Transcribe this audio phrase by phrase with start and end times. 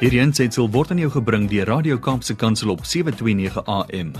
[0.00, 4.14] Hierdie aanseit word aan jou gebring deur Radio Kaapse Kansel op 7:29 AM.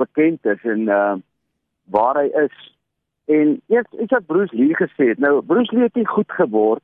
[0.00, 1.16] bekend is en uh
[1.90, 2.76] waar hy is.
[3.24, 5.18] En eers iets wat Bruce Lee gesê het.
[5.18, 6.82] Nou Bruce Lee het nie goed geword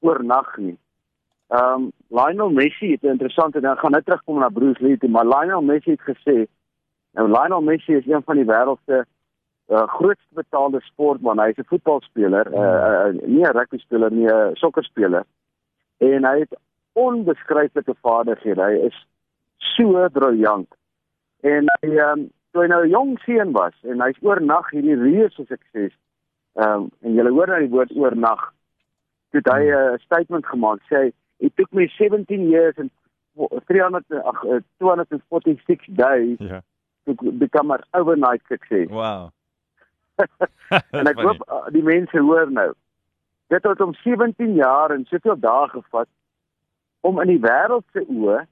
[0.00, 0.78] oornag nie.
[1.48, 5.26] Um Lionel Messi het 'n interessante ding gaan nou terugkom na Bruce Lee, toe, maar
[5.26, 6.46] Lionel Messi het gesê
[7.12, 9.04] nou Lionel Messi is een van die wêreld se
[9.68, 11.40] uh, grootste betaalde sportman.
[11.40, 15.24] Hy's 'n voetbalspeler, uh, uh, nie 'n rugby speler nie, 'n sokkerspeler.
[15.96, 16.58] En hy het
[16.92, 18.62] onbeskryflike vaardighede.
[18.62, 19.06] Hy is
[19.56, 20.74] so briljant.
[21.40, 25.44] En hy um, toe hy nou 'n jong seun was en hy's oornag hierdie reuse
[25.46, 25.94] sukses.
[26.56, 28.52] Ehm um, en jy hoor nou die woord oornag.
[29.32, 32.90] Toe hy 'n uh, statement gemaak sê it took me 17 years and
[33.66, 36.60] 300 ag 246 days yeah.
[37.06, 38.88] to become an overnight success.
[38.90, 39.30] Wow.
[40.98, 42.72] en ek hoop uh, die mense hoor nou.
[43.48, 46.08] Dit het hom 17 jaar en soveel dae gevat
[47.00, 48.42] om in die wêreld se oë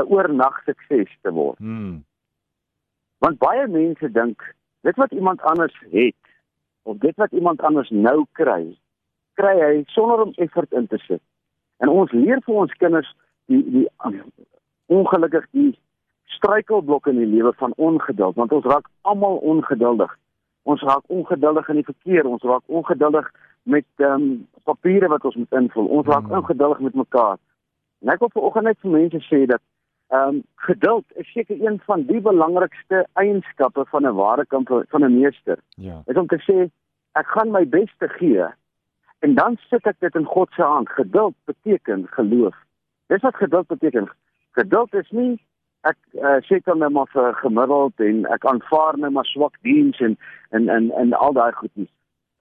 [0.00, 1.58] 'n oornag sukses te word.
[1.58, 2.00] Hmm.
[3.22, 4.42] Want baie mense dink
[4.82, 6.18] dit wat iemand anders het
[6.82, 8.64] of dit wat iemand anders nou kry,
[9.38, 11.22] kry hy sonder om effort in te sit.
[11.78, 13.12] En ons leer vir ons kinders
[13.50, 13.86] die die
[14.90, 15.70] ongelukkig die
[16.34, 20.10] struikelblokke in die lewe van ongeduld want ons raak almal ongeduldig.
[20.62, 23.30] Ons raak ongeduldig in die verkeer, ons raak ongeduldig
[23.62, 24.26] met ehm um,
[24.66, 25.86] papiere wat ons moet invul.
[25.86, 26.42] Ons raak hmm.
[26.42, 27.38] ongeduldig met mekaar.
[28.02, 29.62] En ek wil vir oggend net vir mense sê dat
[30.12, 35.04] Ehm um, geduld is seker een van die belangrikste eienskappe van 'n ware kind van
[35.04, 35.58] 'n meester.
[35.68, 36.02] Ja.
[36.06, 36.70] Is om te sê
[37.12, 38.44] ek gaan my bes te gee
[39.18, 40.88] en dan sit ek dit in God se hand.
[40.88, 42.56] Geduld beteken geloof.
[43.06, 44.10] Dis wat geduld beteken.
[44.50, 45.40] Geduld is nie
[45.80, 50.00] ek uh, sê dan net maar vir gemiddeld en ek aanvaar net maar swak diens
[50.00, 50.18] en
[50.50, 51.92] en en en al daai goedjies.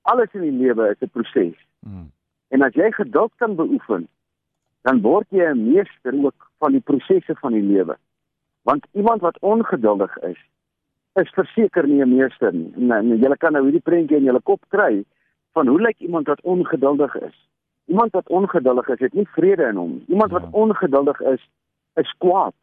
[0.01, 1.57] Alles in die lewe is 'n proses.
[1.79, 2.11] Mm.
[2.47, 4.07] En as jy geduld kan beoefen,
[4.81, 7.97] dan word jy 'n meester ook van die prosesse van die lewe.
[8.61, 10.39] Want iemand wat ongeduldig is,
[11.13, 12.73] is verseker nie 'n meester nie.
[12.89, 15.03] En jy kan nou hierdie prentjie in jou kop kry
[15.53, 17.47] van hoe lyk iemand wat ongeduldig is?
[17.85, 20.03] Iemand wat ongeduldig is, het nie vrede in hom.
[20.07, 20.49] Iemand wat ja.
[20.51, 21.49] ongeduldig is,
[21.93, 22.53] is kwaad.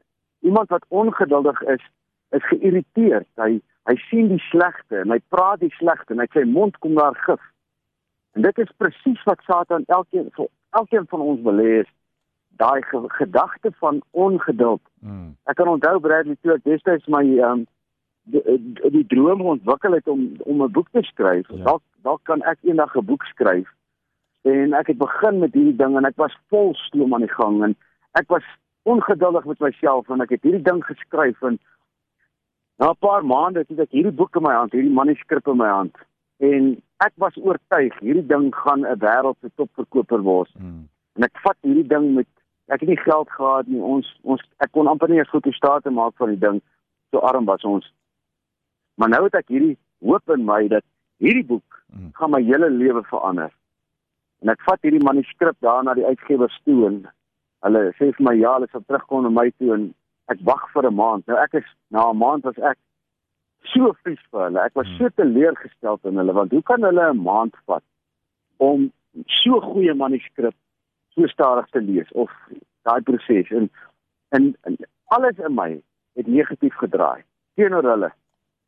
[0.41, 1.83] Iemand wat ongeduldig is,
[2.31, 3.29] is geïrriteerd.
[3.35, 6.95] Hy hy sien die slegte en hy praat die slegte en hy sy mond kom
[6.95, 7.41] daar gif.
[8.37, 11.79] En dit is presies wat Satan elkeen vir elkeen van ons wil hê
[12.59, 12.83] daai
[13.21, 14.83] gedagte van ongeduld.
[15.01, 15.37] Mm.
[15.45, 17.67] Ek kan onthou Bradley toe ek destyds my ehm um,
[18.29, 21.49] die, die droom ontwikkel het om om 'n boek te skryf.
[21.49, 21.65] Ja.
[21.65, 23.69] Dalk dalk kan ek eendag 'n boek skryf.
[24.43, 27.63] En ek het begin met hierdie ding en ek was vol stoom aan die gang
[27.63, 27.77] en
[28.13, 28.45] ek was
[28.83, 31.59] ongeduldig met myself en ek het hierdie ding geskryf en
[32.79, 35.69] na 'n paar maande het ek hierdie boek in my hand, hierdie manuskrip in my
[35.69, 35.97] hand
[36.39, 40.51] en ek was oortuig hierdie ding gaan 'n wêreldse topverkoper word.
[40.59, 40.89] Mm.
[41.17, 42.27] En ek vat hierdie ding met
[42.69, 43.81] ek het nie geld gehad nie.
[43.81, 46.61] Ons ons ek kon amper nie eens goed gestaan te maak van die ding.
[47.11, 47.87] So arm was ons.
[49.01, 50.85] Maar nou het ek hierdie hoop in my dat
[51.23, 52.11] hierdie boek mm.
[52.19, 53.53] gaan my hele lewe verander.
[54.43, 57.01] En ek vat hierdie manuskrip daar na die uitgewers toe en
[57.67, 59.89] hulle sê vir my ja, hulle sal terugkom na my toe en
[60.33, 61.27] ek wag vir 'n maand.
[61.27, 62.79] Nou ek is na 'n maand was ek
[63.73, 64.61] so vies vir hulle.
[64.61, 64.97] Ek was Hmm.
[64.99, 67.83] so teleurgesteld in hulle want hoe kan hulle 'n maand vat
[68.59, 68.93] om
[69.27, 70.55] so goeie manuskrip
[71.19, 72.31] so stadig te lees of
[72.87, 73.71] daai proses en,
[74.37, 74.79] en en
[75.15, 75.71] alles in my
[76.19, 77.25] het negatief gedraai
[77.59, 78.11] teenoor hulle.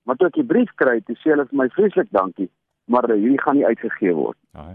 [0.03, 2.49] Maar toe ek die brief kry, toe sê hulle vir my vreeslik dankie,
[2.91, 4.39] maar hierdie gaan nie uitgegee word.
[4.57, 4.73] Ja.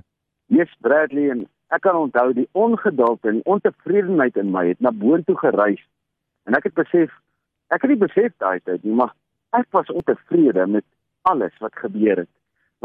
[0.54, 4.94] Yes Bradley en ek kan onthou die ongeduld en die ontevredenheid in my het na
[4.96, 5.82] boontoe gereis.
[6.46, 7.12] En ek het besef
[7.74, 9.12] ek het nie besef daai tyd nie, maar
[9.58, 10.86] ek was ontevrede met
[11.26, 12.32] alles wat gebeur het.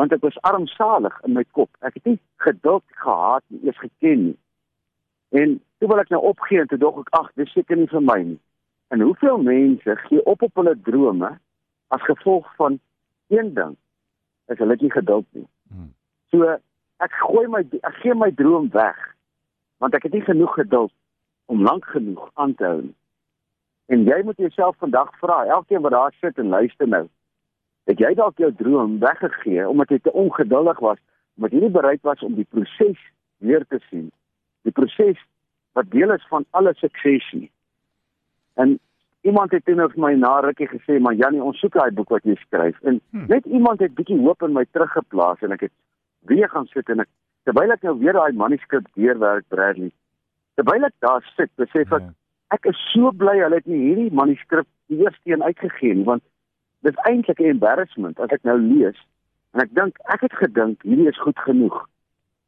[0.01, 1.69] Want ek was armsalig in my kop.
[1.85, 4.39] Ek het nie geduld gehad nie, eers geken nie.
[5.31, 8.03] En toe wil ek nou opgee en toe dog ek ag, dis seker nie vir
[8.03, 8.41] my nie.
[8.91, 11.31] En hoeveel mense gee op op hulle drome
[11.95, 12.81] as gevolg van
[13.31, 13.77] een ding
[14.51, 15.47] is hulle nie geduld nie.
[15.71, 15.93] Hmm.
[16.35, 16.57] So
[17.01, 18.99] ek gooi my ek gee my droom weg
[19.81, 20.93] want ek het nie genoeg geduld
[21.51, 22.97] om lank genoeg aan te hou nie.
[23.91, 27.07] En jy moet jouself vandag vra, elkeen wat daar sit en luister nou,
[27.91, 31.01] het jy dalk jou droom weggegee omdat jy te ongeduldig was,
[31.39, 33.01] omdat jy nie bereid was om die proses
[33.43, 34.11] weer te sien.
[34.63, 35.19] Die proses
[35.73, 37.51] wat deel is van alle sukses nie.
[38.55, 38.79] En
[39.23, 42.35] iemand het teenoor my na rukkie gesê, "Maar Jannie, ons soek daai boek wat jy
[42.35, 43.27] skryf." En Hmm.
[43.29, 45.73] net iemand het bietjie hoop in my teruggeplaas en ek het
[46.27, 47.09] weer gaan sit en ek
[47.45, 49.91] terwyl ek nou weer daai manuskrip deurwerk Bradley.
[50.55, 52.13] Terwyl ek daar sit, besef ek Ja.
[52.51, 56.23] ek is so bly hulle het nie hierdie manuskrip die eerste een uitgegee nie want
[56.83, 58.97] dit is eintlik 'n embarrassment as ek nou lees
[59.55, 61.87] en ek dink ek het gedink hierdie is goed genoeg.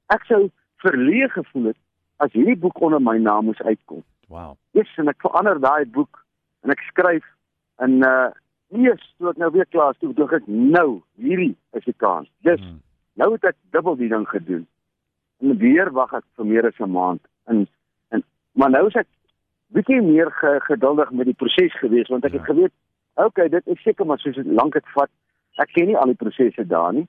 [0.09, 0.51] Ek sou
[0.85, 1.77] verleë gevoel het
[2.25, 4.03] as hierdie boek onder my naam moes uitkom.
[4.29, 4.55] Wow.
[4.79, 6.21] Yes, en ek verander daai boek
[6.65, 7.25] en ek skryf
[7.83, 8.31] en uh
[8.73, 12.29] lees toe ek nou weer klaar toe dink ek nou hierdie is die kans.
[12.47, 12.79] Dis Hmm.
[13.21, 14.67] nou het ek dubbel die ding gedoen.
[15.43, 17.21] En weer wag ek vir meer as 'n maand.
[17.47, 17.67] En
[18.11, 18.23] en
[18.55, 19.07] maar nou is ek
[19.75, 22.39] bietjie meer ge, geduldig met die proses gewees want ek Ja.
[22.39, 22.73] het geweet,
[23.15, 25.11] okay, dit is seker maar soos dit lank het vat.
[25.59, 27.07] Ek ken nie al die prosesse daar nie.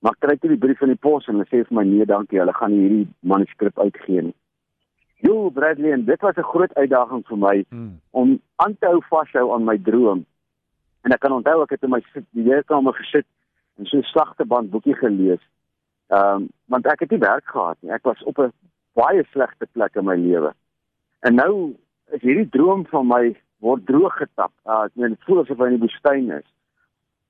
[0.00, 2.04] Maar ek kry toe die brief van die pos en hulle sê vir my nee,
[2.04, 4.34] dankie, hulle gaan nie hierdie manuskrip uitgee nie.
[5.20, 8.00] Jo, Bradley, en dit was 'n groot uitdaging vir my Hmm.
[8.10, 10.24] om aan te hou vashou aan my droom.
[11.02, 13.26] En ek kan onthou ek het in my leerkamer gesit
[13.78, 15.40] en so 'n slagte band boekie gelees.
[16.08, 17.92] Ehm um, want ek het nie werk gehad nie.
[17.92, 18.52] Ek was op 'n
[18.94, 20.54] baie slegte plek in my lewe.
[21.20, 21.76] En nou
[22.10, 24.52] is hierdie droom van my word droog getap.
[24.66, 26.46] Uh, ek meen dit voel asof hy in die woestyn is.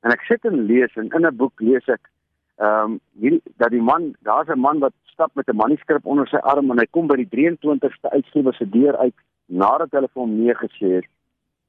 [0.02, 2.10] En ek sit en lees en in 'n boek lees ek
[2.58, 6.26] ehm um, hierdie dat die man, daar's 'n man wat stap met 'n manuskrip onder
[6.28, 9.14] sy arm en hy kom by die 23ste uitgewer se deur uit
[9.46, 11.06] nadat hulle vir hom nee gesê het.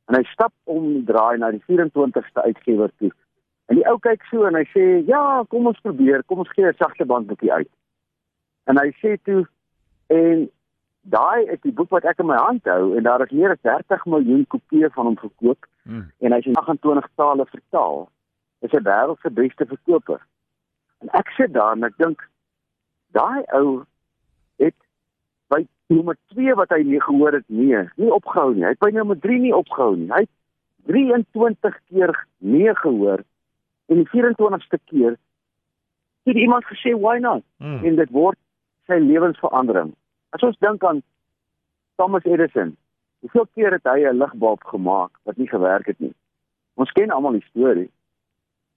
[0.08, 3.12] En hy stap om die draai na die 24ste uitgewer toe.
[3.66, 6.24] En die ou kyk so en hy sê, "Ja, kom ons probeer.
[6.24, 7.70] Kom ons gee 'n sagte bandboekie uit."
[8.66, 9.48] En hy sê toe
[10.08, 10.50] en
[11.02, 13.62] daai is die boek wat ek in my hand hou en daar is meer as
[13.62, 16.12] 30 miljoen kopieë van hom verkoop Hmm.
[16.20, 18.10] en hy's in 28 tale vertaal.
[18.60, 20.22] Is 'n wêreld se beste verkoper.
[21.00, 22.26] En ek sit daar en ek dink
[23.16, 23.84] daai ou
[24.62, 24.76] het
[25.50, 28.66] by nommer 2 wat hy nie gehoor het nee, nie opgehou nie.
[28.68, 30.12] Hy het by nommer 3 nie opgehou nie.
[30.12, 30.34] Hy het
[30.90, 33.24] 23 keer nee gehoor
[33.90, 35.18] en die 24ste keer
[36.30, 37.84] het iemand gesê why not Hmm.
[37.84, 38.38] en dit word
[38.88, 39.94] sy lewensverandering.
[40.30, 41.02] As ons dink aan
[41.98, 42.76] Thomas Edison,
[43.20, 46.14] hoeveel keer het hy 'n ligbulb gemaak wat nie gewerk het nie?
[46.76, 47.90] Ons ken almal die storie.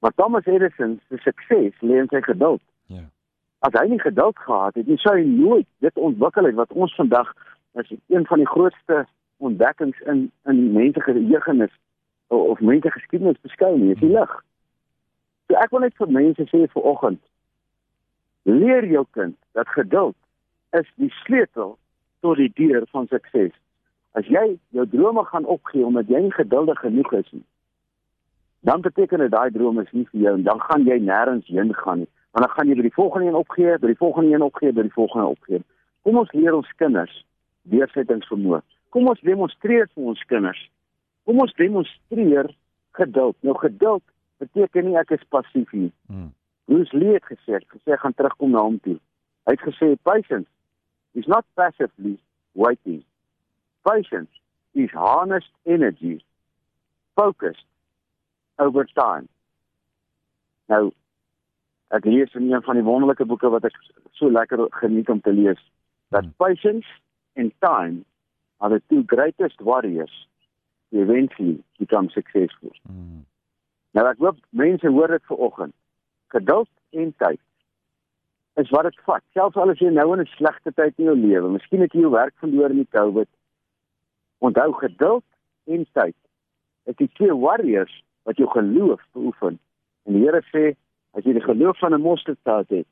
[0.02, 2.62] Maar Thomas Edison se sukses lê in sy geduld.
[2.90, 3.04] Ja.
[3.62, 6.94] As hy nie geduld gehad het nie, sou hy nooit dit ontwikkel het wat ons
[6.98, 7.30] vandag
[7.78, 9.04] as een van die grootste
[9.38, 11.70] ontdekkings in in mense geheugenis
[12.34, 14.34] of, of mense geskiedenis beskou nie, is die lig.
[15.46, 17.22] So ek wil net vir mense sê vir oggend
[18.42, 20.18] leer jou kind dat geduld
[20.74, 21.76] is die sleutel
[22.20, 23.54] tot die deur van sukses.
[24.18, 27.46] As jy jou drome gaan opgee omdat jy nie geduldig genoeg is nie,
[28.62, 31.74] dan beteken dit daai droom is nie vir jou en dan gaan jy nêrens heen
[31.74, 32.10] gaan nie.
[32.30, 34.84] Want dan gaan jy by die volgende een opgee, by die volgende een opgee, by
[34.86, 35.62] die volgende opgee.
[36.06, 37.16] Kom ons leer ons kinders
[37.72, 38.62] deursettingsvermoë.
[38.94, 40.62] Kom ons demonstreer vir ons kinders.
[41.26, 42.50] Kom ons demonstreer
[42.98, 43.36] geduld.
[43.42, 44.04] Nou geduld
[44.42, 45.90] beteken nie ek is passief nie.
[46.06, 46.30] Hmm.
[46.70, 48.98] Bruce Lee het gesê, gesê hy gaan terugkom na hom toe.
[49.48, 50.48] Hy het gesê patience
[51.18, 52.14] is not passively
[52.54, 53.02] waiting.
[53.82, 54.30] Patience
[54.78, 56.20] is harnessed energy
[57.18, 57.66] focused
[58.56, 59.28] over time.
[60.66, 60.90] Nou
[61.92, 63.76] ek lees in een van die wonderlike boeke wat ek
[64.16, 65.60] so lekker geniet om te lees
[66.08, 66.32] dat Hmm.
[66.36, 66.88] patience
[67.36, 68.04] and time
[68.60, 70.28] are the two greatest warriors
[70.90, 72.72] who eventually become successful.
[72.86, 73.24] Hmm.
[73.92, 75.74] Nou ek hoop mense hoor dit vanoggend.
[76.32, 77.40] Geduld en tyd
[78.60, 79.22] is wat dit vat.
[79.32, 82.00] Selfs al is jy nou in 'n slegte tyd in jou lewe, miskien het jy
[82.00, 83.28] jou werk verloor in die COVID.
[84.38, 85.24] Onthou geduld
[85.66, 86.16] en tyd
[86.84, 89.58] is die twee warriors wat jou geloof beoefen.
[90.06, 90.72] En die Here sê
[91.16, 92.86] as jy die geloof van 'n mosterdsaad het,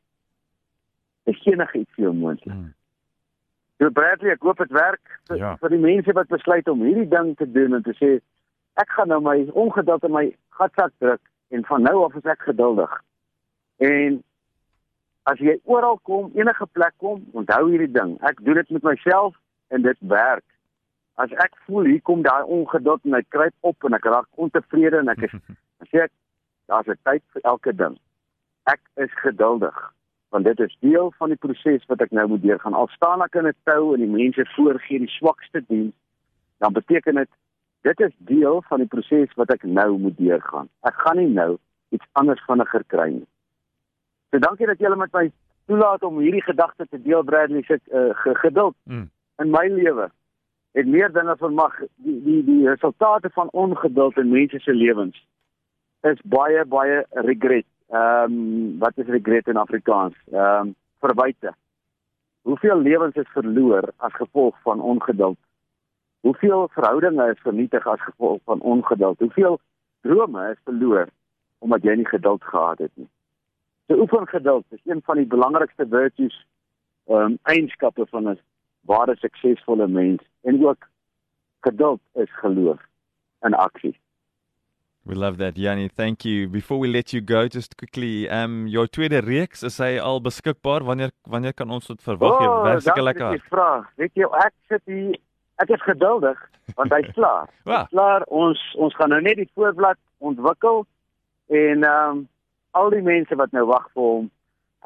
[1.24, 2.54] is enige iets vir jou moontlik.
[2.54, 2.74] Hmm.
[3.80, 5.56] So Bradley, ek hoop dit werk vir, ja.
[5.56, 8.10] vir die mense wat besluit om hierdie ding te doen en te sê
[8.80, 10.26] ek gaan nou my ongeduld in my
[10.58, 12.92] gatsak druk en van nou af is ek geduldig.
[13.80, 14.20] En
[15.32, 18.18] as jy oral kom, enige plek kom, onthou hierdie ding.
[18.20, 19.36] Ek doen dit met myself
[19.72, 20.44] en dit werk.
[21.20, 25.02] As ek voel hier kom daai ongeduld en hy kruip op en ek raak ontevrede
[25.02, 25.34] en ek is
[25.92, 26.12] sê ek
[26.72, 27.96] daar's 'n tyd vir elke ding.
[28.66, 29.78] Ek is geduldig
[30.30, 32.74] want dit is deel van die proses wat ek nou moet deurgaan.
[32.74, 35.94] Al staan ek in 'n tou en die mense voorgee die swakste diens,
[36.58, 37.30] dan beteken dit
[37.82, 40.68] dit is deel van die proses wat ek nou moet deurgaan.
[40.84, 41.58] Ek gaan nie nou
[41.90, 43.28] iets anders vinniger kry nie.
[44.30, 45.30] So dankie dat julle met my
[45.66, 48.10] toelaat om hierdie gedagte te deel Bradley se uh,
[48.42, 49.10] geduld mm.
[49.42, 50.10] in my lewe.
[50.72, 55.26] Het meer dinge vermag die die die resultate van ongeduld in mense se lewens
[56.00, 57.66] is baie baie regret.
[57.88, 60.14] Ehm um, wat is regret in Afrikaans?
[60.32, 61.54] Ehm um, verwyte.
[62.42, 65.38] Hoeveel lewens is verloor as gevolg van ongeduld?
[66.20, 69.18] Hoeveel verhoudinge is vernietig as gevolg van ongeduld?
[69.18, 69.60] Hoeveel
[70.00, 71.08] drome is verloor
[71.58, 73.08] omdat jy nie geduld gehad het nie?
[73.86, 76.46] So oefen geduld is een van die belangrikste virtues
[77.10, 78.38] ehm um, eienskappe van 'n
[78.90, 80.86] ware suksesvolle mens en ook
[81.66, 82.80] geduld is geloof
[83.46, 83.96] in aksie.
[85.02, 85.88] We love that Yanni.
[85.88, 86.46] Thank you.
[86.48, 90.84] Before we let you go just quickly um your tweede reeks is hy al beskikbaar
[90.84, 92.36] wanneer wanneer kan ons dit verwag?
[92.42, 93.38] Jy oh, werk seker lekker.
[93.40, 93.70] Ek vra,
[94.00, 95.16] weet jy ek sit hier
[95.64, 96.42] ek is geduldig
[96.76, 97.48] want hy's klaar.
[97.64, 98.26] Hy's klaar.
[98.28, 100.84] Ons ons gaan nou net die voorblad ontwikkel
[101.62, 102.22] en um,
[102.76, 104.28] al die mense wat nou wag vir hom.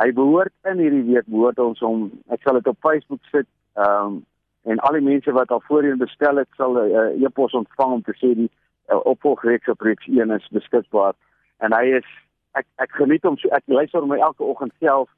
[0.01, 3.51] Hy behoort in hierdie week behoort ons om ek sal dit op Facebook sit.
[3.75, 4.25] Ehm um,
[4.65, 8.03] en al die mense wat al voorheen bestel het sal 'n uh, e-pos ontvang om
[8.03, 8.51] te sê die
[8.89, 11.15] uh, opvolgreeks op reeks 1 is beskikbaar.
[11.59, 12.09] En hy is
[12.53, 15.11] ek ek geniet hom so ek luister hom elke oggend self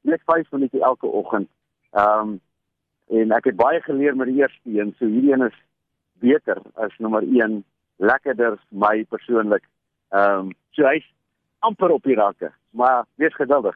[0.00, 1.48] net 5 minute elke oggend.
[1.92, 2.40] Ehm um,
[3.08, 4.94] en ek het baie geleer met die eerste een.
[4.98, 5.58] So hierdie een is
[6.20, 7.64] beter as nommer 1,
[7.96, 9.64] lekkerder vir my persoonlik.
[10.08, 11.06] Ehm um, so hy's
[11.58, 13.74] amper op die rakke, maar wees geduldig.